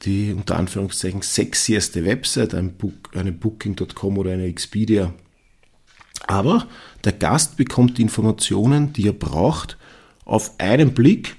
die 0.02 0.34
unter 0.34 0.58
Anführungszeichen 0.58 1.22
sexieste 1.22 2.04
Website, 2.04 2.54
ein 2.54 2.74
Book, 2.74 3.12
eine 3.14 3.32
Booking.com 3.32 4.18
oder 4.18 4.32
eine 4.32 4.46
Expedia. 4.46 5.14
Aber 6.28 6.68
der 7.04 7.14
Gast 7.14 7.56
bekommt 7.58 7.98
die 7.98 8.02
Informationen, 8.02 8.94
die 8.94 9.08
er 9.08 9.14
braucht, 9.14 9.78
auf 10.26 10.54
einen 10.58 10.94
Blick, 10.94 11.36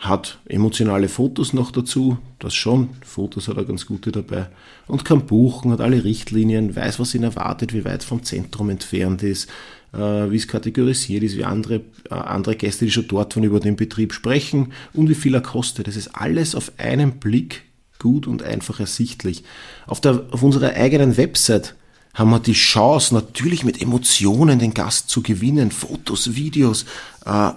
hat 0.00 0.38
emotionale 0.46 1.08
Fotos 1.08 1.52
noch 1.52 1.70
dazu, 1.70 2.16
das 2.38 2.54
schon, 2.54 2.88
Fotos 3.04 3.48
hat 3.48 3.58
er 3.58 3.66
ganz 3.66 3.86
gute 3.86 4.10
dabei, 4.10 4.48
und 4.86 5.04
kann 5.04 5.26
buchen, 5.26 5.72
hat 5.72 5.82
alle 5.82 6.04
Richtlinien, 6.04 6.74
weiß, 6.74 6.98
was 6.98 7.14
ihn 7.14 7.22
erwartet, 7.22 7.74
wie 7.74 7.84
weit 7.84 8.02
vom 8.02 8.22
Zentrum 8.22 8.70
entfernt 8.70 9.22
ist, 9.22 9.50
äh, 9.92 9.98
wie 9.98 10.36
es 10.36 10.48
kategorisiert 10.48 11.22
ist, 11.22 11.36
wie 11.36 11.44
andere, 11.44 11.82
äh, 12.10 12.14
andere 12.14 12.56
Gäste, 12.56 12.86
die 12.86 12.90
schon 12.90 13.08
dort 13.08 13.36
waren, 13.36 13.44
über 13.44 13.60
den 13.60 13.76
Betrieb 13.76 14.14
sprechen 14.14 14.72
und 14.94 15.10
wie 15.10 15.14
viel 15.14 15.34
er 15.34 15.42
kostet. 15.42 15.86
Das 15.86 15.96
ist 15.96 16.08
alles 16.08 16.54
auf 16.54 16.72
einen 16.78 17.18
Blick 17.18 17.62
gut 17.98 18.26
und 18.26 18.42
einfach 18.42 18.80
ersichtlich. 18.80 19.44
Auf, 19.86 20.00
der, 20.00 20.24
auf 20.30 20.42
unserer 20.42 20.72
eigenen 20.72 21.18
Website 21.18 21.74
haben 22.14 22.30
wir 22.30 22.40
die 22.40 22.52
Chance, 22.52 23.14
natürlich 23.14 23.64
mit 23.64 23.80
Emotionen 23.80 24.58
den 24.58 24.74
Gast 24.74 25.08
zu 25.08 25.22
gewinnen, 25.22 25.70
Fotos, 25.70 26.34
Videos, 26.34 26.84
äh, 27.24 27.52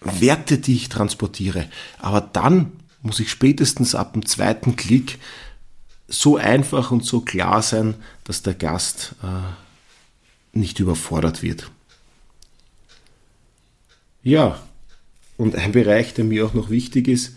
Werte, 0.00 0.58
die 0.58 0.74
ich 0.76 0.88
transportiere. 0.88 1.68
Aber 1.98 2.20
dann 2.20 2.72
muss 3.02 3.20
ich 3.20 3.30
spätestens 3.30 3.94
ab 3.94 4.12
dem 4.12 4.24
zweiten 4.26 4.76
Klick 4.76 5.18
so 6.08 6.36
einfach 6.36 6.90
und 6.90 7.04
so 7.04 7.20
klar 7.20 7.62
sein, 7.62 7.94
dass 8.24 8.42
der 8.42 8.54
Gast 8.54 9.14
äh, 9.22 10.56
nicht 10.56 10.78
überfordert 10.78 11.42
wird. 11.42 11.70
Ja, 14.22 14.60
Und 15.36 15.54
ein 15.54 15.72
Bereich, 15.72 16.14
der 16.14 16.24
mir 16.24 16.46
auch 16.46 16.54
noch 16.54 16.70
wichtig 16.70 17.08
ist, 17.08 17.36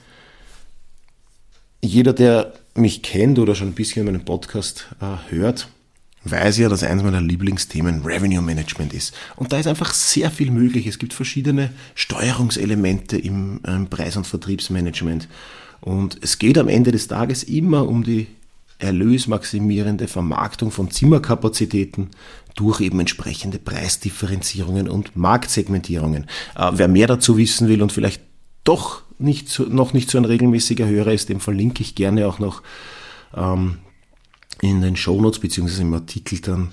jeder, 1.82 2.14
der 2.14 2.54
mich 2.76 3.02
kennt 3.02 3.40
oder 3.40 3.56
schon 3.56 3.70
ein 3.70 3.76
bisschen 3.76 4.06
meinen 4.06 4.26
Podcast 4.26 4.88
äh, 5.02 5.18
hört, 5.30 5.68
weiß 6.26 6.58
ja, 6.58 6.70
dass 6.70 6.84
eines 6.84 7.04
meiner 7.04 7.22
Lieblingsthemen 7.22 8.04
Revenue 8.04 8.42
Management 8.42 8.94
ist. 8.94 9.14
Und 9.36 9.54
da 9.54 9.60
ist 9.60 9.68
einfach 9.68 9.94
sehr 9.94 10.32
viel 10.32 10.52
möglich. 10.52 10.86
Es 10.88 11.00
gibt 11.00 11.14
verschiedene 11.14 11.72
Steuerungselemente 11.96 13.18
im 13.18 13.62
ähm, 13.66 13.88
Preis- 13.88 14.18
und 14.18 14.28
Vertriebsmanagement. 14.28 15.28
Und 15.82 16.18
es 16.22 16.38
geht 16.40 16.58
am 16.58 16.68
Ende 16.68 16.92
des 16.92 17.08
Tages 17.08 17.44
immer 17.44 17.88
um 17.88 18.04
die 18.04 18.28
erlösmaximierende 18.80 20.08
Vermarktung 20.08 20.72
von 20.72 20.90
Zimmerkapazitäten 20.90 22.10
durch 22.56 22.82
eben 22.82 23.00
entsprechende 23.00 23.60
Preisdifferenzierungen 23.60 24.90
und 24.90 25.16
Marktsegmentierungen. 25.16 26.26
Äh, 26.56 26.72
wer 26.74 26.88
mehr 26.88 27.08
dazu 27.08 27.38
wissen 27.38 27.68
will 27.68 27.82
und 27.82 27.92
vielleicht 27.92 28.22
doch 28.64 29.04
nicht 29.18 29.60
noch 29.70 29.94
nicht 29.94 30.10
so 30.10 30.18
ein 30.18 30.26
regelmäßiger 30.26 30.88
Hörer 30.88 31.12
ist, 31.12 31.30
dem 31.30 31.40
verlinke 31.42 31.82
ich 31.82 31.96
gerne 31.96 32.28
auch 32.28 32.40
noch 32.40 32.64
ähm, 33.36 33.80
in 34.62 34.82
den 34.82 34.96
Shownotes 34.96 35.40
beziehungsweise 35.40 35.82
im 35.82 35.94
Artikel 35.94 36.40
dann 36.40 36.72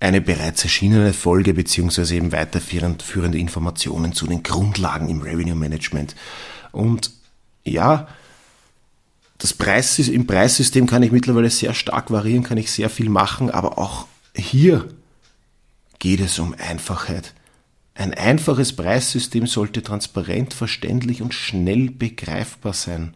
eine 0.00 0.20
bereits 0.20 0.62
erschienene 0.62 1.12
Folge 1.12 1.54
beziehungsweise 1.54 2.16
eben 2.16 2.32
weiterführende 2.32 3.38
Informationen 3.38 4.12
zu 4.12 4.26
den 4.26 4.42
Grundlagen 4.42 5.08
im 5.08 5.22
Revenue 5.22 5.54
Management. 5.54 6.14
Und 6.72 7.12
ja, 7.64 8.06
das 9.38 9.54
Preis, 9.54 9.98
im 9.98 10.26
Preissystem 10.26 10.86
kann 10.86 11.02
ich 11.02 11.12
mittlerweile 11.12 11.50
sehr 11.50 11.74
stark 11.74 12.10
variieren, 12.10 12.44
kann 12.44 12.58
ich 12.58 12.70
sehr 12.70 12.90
viel 12.90 13.08
machen, 13.08 13.50
aber 13.50 13.78
auch 13.78 14.06
hier 14.34 14.88
geht 15.98 16.20
es 16.20 16.38
um 16.38 16.54
Einfachheit. 16.58 17.34
Ein 17.94 18.12
einfaches 18.12 18.76
Preissystem 18.76 19.46
sollte 19.46 19.82
transparent, 19.82 20.52
verständlich 20.52 21.22
und 21.22 21.32
schnell 21.32 21.90
begreifbar 21.90 22.74
sein. 22.74 23.14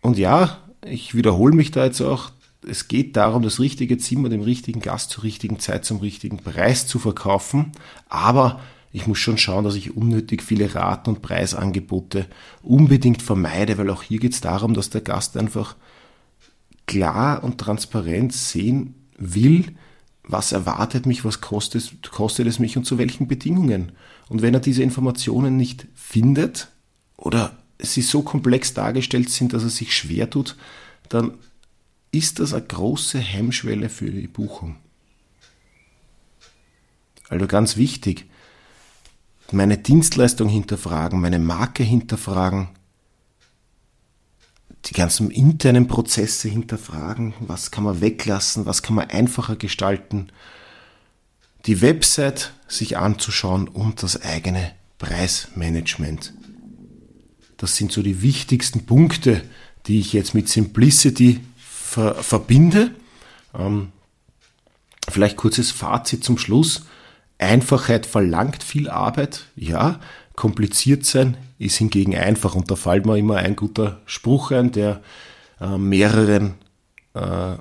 Und 0.00 0.18
ja, 0.18 0.63
ich 0.86 1.14
wiederhole 1.14 1.54
mich 1.54 1.70
da 1.70 1.84
jetzt 1.84 2.00
auch, 2.00 2.30
es 2.66 2.88
geht 2.88 3.16
darum, 3.16 3.42
das 3.42 3.60
richtige 3.60 3.98
Zimmer 3.98 4.28
dem 4.28 4.40
richtigen 4.40 4.80
Gast 4.80 5.10
zur 5.10 5.24
richtigen 5.24 5.58
Zeit 5.58 5.84
zum 5.84 5.98
richtigen 5.98 6.38
Preis 6.38 6.86
zu 6.86 6.98
verkaufen, 6.98 7.72
aber 8.08 8.60
ich 8.92 9.06
muss 9.06 9.18
schon 9.18 9.38
schauen, 9.38 9.64
dass 9.64 9.74
ich 9.74 9.96
unnötig 9.96 10.42
viele 10.42 10.74
Raten 10.74 11.10
und 11.10 11.22
Preisangebote 11.22 12.26
unbedingt 12.62 13.22
vermeide, 13.22 13.76
weil 13.76 13.90
auch 13.90 14.02
hier 14.02 14.20
geht 14.20 14.34
es 14.34 14.40
darum, 14.40 14.72
dass 14.72 14.88
der 14.88 15.00
Gast 15.00 15.36
einfach 15.36 15.74
klar 16.86 17.42
und 17.42 17.58
transparent 17.58 18.32
sehen 18.32 18.94
will, 19.18 19.74
was 20.22 20.52
erwartet 20.52 21.06
mich, 21.06 21.24
was 21.24 21.40
kostet, 21.40 22.08
kostet 22.10 22.46
es 22.46 22.58
mich 22.58 22.76
und 22.76 22.84
zu 22.84 22.96
welchen 22.96 23.26
Bedingungen. 23.26 23.92
Und 24.28 24.42
wenn 24.42 24.54
er 24.54 24.60
diese 24.60 24.82
Informationen 24.82 25.56
nicht 25.56 25.86
findet 25.94 26.68
oder 27.16 27.58
sie 27.78 28.02
so 28.02 28.22
komplex 28.22 28.74
dargestellt 28.74 29.30
sind, 29.30 29.52
dass 29.52 29.62
er 29.62 29.70
sich 29.70 29.96
schwer 29.96 30.30
tut, 30.30 30.56
dann 31.08 31.34
ist 32.10 32.38
das 32.38 32.54
eine 32.54 32.64
große 32.64 33.18
Hemmschwelle 33.18 33.88
für 33.88 34.10
die 34.10 34.28
Buchung. 34.28 34.76
Also 37.28 37.46
ganz 37.46 37.76
wichtig, 37.76 38.26
meine 39.50 39.78
Dienstleistung 39.78 40.48
hinterfragen, 40.48 41.20
meine 41.20 41.38
Marke 41.38 41.82
hinterfragen, 41.82 42.68
die 44.86 44.94
ganzen 44.94 45.30
internen 45.30 45.88
Prozesse 45.88 46.48
hinterfragen, 46.48 47.34
was 47.40 47.70
kann 47.70 47.84
man 47.84 48.00
weglassen, 48.00 48.66
was 48.66 48.82
kann 48.82 48.96
man 48.96 49.10
einfacher 49.10 49.56
gestalten, 49.56 50.28
die 51.66 51.80
Website 51.80 52.52
sich 52.68 52.98
anzuschauen 52.98 53.68
und 53.68 54.02
das 54.02 54.20
eigene 54.22 54.72
Preismanagement. 54.98 56.34
Das 57.64 57.76
sind 57.76 57.92
so 57.92 58.02
die 58.02 58.20
wichtigsten 58.20 58.84
Punkte, 58.84 59.40
die 59.86 59.98
ich 59.98 60.12
jetzt 60.12 60.34
mit 60.34 60.50
Simplicity 60.50 61.40
ver 61.56 62.14
verbinde. 62.14 62.90
Ähm, 63.58 63.90
vielleicht 65.08 65.38
kurzes 65.38 65.70
Fazit 65.70 66.22
zum 66.22 66.36
Schluss. 66.36 66.84
Einfachheit 67.38 68.04
verlangt 68.04 68.62
viel 68.62 68.90
Arbeit, 68.90 69.46
ja. 69.56 69.98
Kompliziert 70.36 71.06
sein 71.06 71.38
ist 71.58 71.78
hingegen 71.78 72.14
einfach 72.14 72.54
und 72.54 72.70
da 72.70 72.76
fällt 72.76 73.06
mir 73.06 73.16
immer 73.16 73.36
ein 73.36 73.56
guter 73.56 74.02
Spruch 74.04 74.50
ein, 74.50 74.70
der 74.70 75.00
äh, 75.58 75.78
mehreren, 75.78 76.56
äh, 77.14 77.54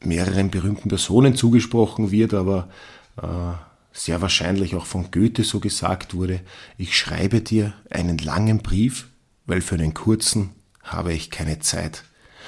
mehreren 0.00 0.50
berühmten 0.50 0.90
Personen 0.90 1.34
zugesprochen 1.34 2.10
wird, 2.10 2.34
aber 2.34 2.68
äh, 3.16 3.54
sehr 3.90 4.20
wahrscheinlich 4.20 4.74
auch 4.74 4.84
von 4.84 5.10
Goethe 5.10 5.44
so 5.44 5.60
gesagt 5.60 6.12
wurde, 6.12 6.42
ich 6.76 6.94
schreibe 6.94 7.40
dir 7.40 7.72
einen 7.88 8.18
langen 8.18 8.58
Brief, 8.58 9.06
weil 9.46 9.60
für 9.60 9.74
einen 9.74 9.94
kurzen 9.94 10.50
habe 10.82 11.12
ich 11.12 11.30
keine 11.30 11.60
Zeit. 11.60 12.04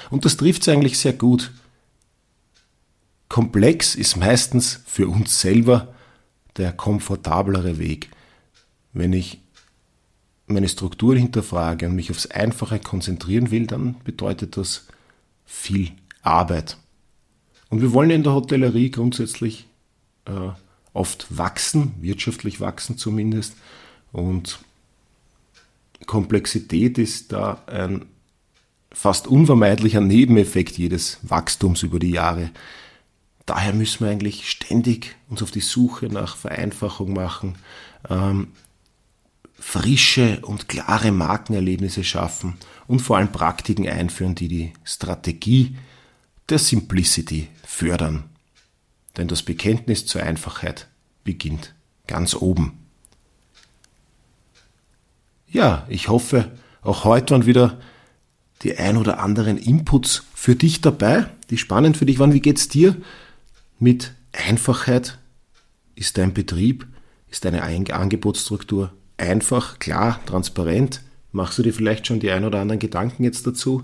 Und 0.09 0.25
das 0.25 0.37
trifft 0.37 0.61
es 0.61 0.69
eigentlich 0.69 0.97
sehr 0.99 1.13
gut. 1.13 1.51
Komplex 3.29 3.95
ist 3.95 4.15
meistens 4.15 4.81
für 4.85 5.07
uns 5.07 5.41
selber 5.41 5.93
der 6.55 6.71
komfortablere 6.71 7.77
Weg. 7.77 8.09
Wenn 8.93 9.13
ich 9.13 9.39
meine 10.47 10.69
Struktur 10.69 11.15
hinterfrage 11.15 11.87
und 11.87 11.95
mich 11.95 12.09
aufs 12.09 12.27
Einfache 12.27 12.79
konzentrieren 12.79 13.51
will, 13.51 13.67
dann 13.67 13.97
bedeutet 14.03 14.55
das 14.55 14.87
viel 15.45 15.91
Arbeit. 16.21 16.77
Und 17.69 17.81
wir 17.81 17.91
wollen 17.91 18.09
in 18.11 18.23
der 18.23 18.33
Hotellerie 18.33 18.91
grundsätzlich 18.91 19.67
äh, 20.25 20.49
oft 20.93 21.37
wachsen, 21.37 21.95
wirtschaftlich 21.99 22.61
wachsen 22.61 22.97
zumindest. 22.97 23.55
Und 24.13 24.59
Komplexität 26.05 26.97
ist 26.97 27.31
da 27.31 27.63
ein 27.67 28.05
fast 28.91 29.27
unvermeidlicher 29.27 30.01
Nebeneffekt 30.01 30.77
jedes 30.77 31.19
Wachstums 31.23 31.83
über 31.83 31.99
die 31.99 32.11
Jahre. 32.11 32.51
Daher 33.45 33.73
müssen 33.73 34.05
wir 34.05 34.11
eigentlich 34.11 34.49
ständig 34.49 35.15
uns 35.29 35.41
auf 35.41 35.51
die 35.51 35.61
Suche 35.61 36.07
nach 36.07 36.35
Vereinfachung 36.35 37.13
machen, 37.13 37.55
ähm, 38.09 38.49
frische 39.59 40.39
und 40.41 40.67
klare 40.67 41.11
Markenerlebnisse 41.11 42.03
schaffen 42.03 42.57
und 42.87 42.99
vor 42.99 43.17
allem 43.17 43.31
Praktiken 43.31 43.87
einführen, 43.87 44.35
die 44.35 44.47
die 44.47 44.73
Strategie 44.83 45.77
der 46.49 46.59
Simplicity 46.59 47.49
fördern. 47.65 48.25
Denn 49.17 49.27
das 49.27 49.43
Bekenntnis 49.43 50.05
zur 50.05 50.23
Einfachheit 50.23 50.87
beginnt 51.23 51.73
ganz 52.05 52.35
oben. 52.35 52.86
Ja, 55.49 55.85
ich 55.87 56.09
hoffe, 56.09 56.51
auch 56.81 57.03
heute 57.03 57.33
waren 57.33 57.45
wieder 57.45 57.79
die 58.63 58.77
ein 58.77 58.97
oder 58.97 59.19
anderen 59.19 59.57
Inputs 59.57 60.23
für 60.33 60.55
dich 60.55 60.81
dabei, 60.81 61.27
die 61.49 61.57
spannend 61.57 61.97
für 61.97 62.05
dich 62.05 62.19
waren. 62.19 62.33
Wie 62.33 62.41
geht's 62.41 62.67
dir? 62.67 62.95
mit 63.79 64.13
Einfachheit 64.31 65.17
ist 65.95 66.17
dein 66.17 66.33
Betrieb, 66.33 66.87
ist 67.29 67.45
deine 67.45 67.63
Angebotsstruktur 67.63 68.91
einfach, 69.17 69.79
klar, 69.79 70.23
transparent. 70.25 71.01
Machst 71.31 71.57
du 71.57 71.63
dir 71.63 71.73
vielleicht 71.73 72.07
schon 72.07 72.19
die 72.19 72.31
ein 72.31 72.45
oder 72.45 72.59
anderen 72.59 72.79
Gedanken 72.79 73.23
jetzt 73.23 73.45
dazu? 73.45 73.83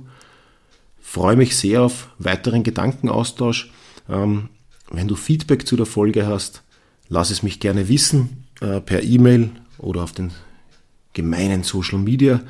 Freue 1.01 1.35
mich 1.35 1.57
sehr 1.57 1.81
auf 1.81 2.09
weiteren 2.17 2.63
Gedankenaustausch. 2.63 3.71
Ähm, 4.09 4.49
wenn 4.89 5.07
du 5.07 5.15
Feedback 5.15 5.67
zu 5.67 5.75
der 5.75 5.85
Folge 5.85 6.25
hast, 6.25 6.63
lass 7.09 7.29
es 7.29 7.43
mich 7.43 7.59
gerne 7.59 7.89
wissen 7.89 8.45
äh, 8.61 8.79
per 8.79 9.03
E-Mail 9.03 9.51
oder 9.77 10.03
auf 10.03 10.13
den 10.13 10.31
gemeinen 11.13 11.63
Social 11.63 11.99
Media 11.99 12.41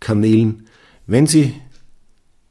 Kanälen. 0.00 0.66
Wenn 1.06 1.26
sie 1.26 1.54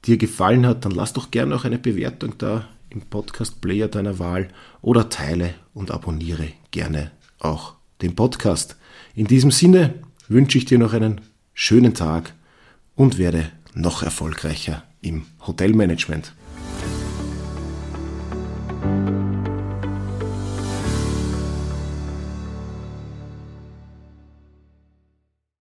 dir 0.06 0.18
gefallen 0.18 0.66
hat, 0.66 0.86
dann 0.86 0.92
lass 0.92 1.14
doch 1.14 1.32
gerne 1.32 1.56
auch 1.56 1.66
eine 1.66 1.80
Bewertung 1.80 2.38
da 2.38 2.68
im 2.90 3.02
Podcast-Player 3.02 3.88
deiner 3.88 4.20
Wahl 4.20 4.50
oder 4.82 5.10
teile 5.10 5.56
und 5.74 5.92
abonniere 5.92 6.50
gerne 6.72 7.12
auch 7.40 7.76
den 8.02 8.16
Podcast. 8.16 8.78
In 9.16 9.28
diesem 9.28 9.52
Sinne 9.52 9.96
wünsche 10.28 10.58
ich 10.58 10.66
dir 10.66 10.78
noch 10.78 10.94
einen 10.94 11.22
schönen 11.54 11.94
Tag 11.94 12.34
und 12.96 13.18
werde 13.18 13.52
noch 13.74 14.04
erfolgreicher 14.04 14.84
im 15.02 15.26
Hotelmanagement. 15.46 16.34